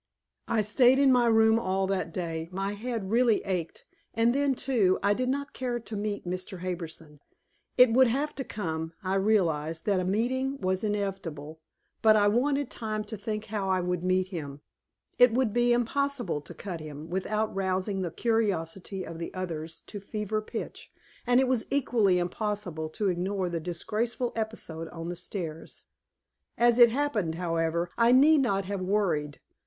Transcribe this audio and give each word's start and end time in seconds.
I 0.47 0.63
stayed 0.63 0.97
in 0.97 1.11
my 1.11 1.27
room 1.27 1.59
all 1.59 1.85
that 1.85 2.11
day. 2.11 2.49
My 2.51 2.71
head 2.73 3.11
really 3.11 3.43
ached 3.45 3.85
and 4.15 4.33
then, 4.33 4.55
too, 4.55 4.97
I 5.03 5.13
did 5.13 5.29
not 5.29 5.53
care 5.53 5.79
to 5.79 5.95
meet 5.95 6.25
Mr. 6.25 6.61
Harbison. 6.61 7.19
It 7.77 7.93
would 7.93 8.07
have 8.07 8.33
to 8.37 8.43
come; 8.43 8.93
I 9.03 9.13
realized 9.13 9.85
that 9.85 9.99
a 9.99 10.03
meeting 10.03 10.57
was 10.59 10.83
inevitable, 10.83 11.59
but 12.01 12.15
I 12.15 12.27
wanted 12.29 12.71
time 12.71 13.03
to 13.03 13.15
think 13.15 13.45
how 13.45 13.69
I 13.69 13.79
would 13.79 14.03
meet 14.03 14.29
him. 14.29 14.61
It 15.19 15.35
would 15.35 15.53
be 15.53 15.71
impossible 15.71 16.41
to 16.41 16.53
cut 16.55 16.79
him, 16.79 17.11
without 17.11 17.53
rousing 17.55 18.01
the 18.01 18.09
curiosity 18.09 19.05
of 19.05 19.19
the 19.19 19.31
others 19.35 19.81
to 19.85 19.99
fever 19.99 20.41
pitch; 20.41 20.91
and 21.27 21.39
it 21.39 21.47
was 21.47 21.67
equally 21.69 22.17
impossible 22.17 22.89
to 22.89 23.07
ignore 23.07 23.49
the 23.49 23.59
disgraceful 23.59 24.33
episode 24.35 24.87
on 24.87 25.09
the 25.09 25.15
stairs. 25.15 25.85
As 26.57 26.79
it 26.79 26.89
happened, 26.89 27.35
however, 27.35 27.91
I 27.99 28.11
need 28.11 28.39
not 28.41 28.65
have 28.65 28.81
worried. 28.81 29.39